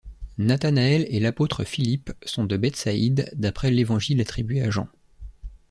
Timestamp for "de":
2.43-2.57